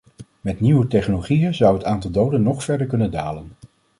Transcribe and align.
Met 0.41 0.59
nieuwe 0.59 0.87
technologieën 0.87 1.53
zou 1.53 1.73
het 1.77 1.83
aantal 1.83 2.11
doden 2.11 2.43
nog 2.43 2.63
verder 2.63 2.87
kunnen 2.87 3.11
dalen. 3.11 3.51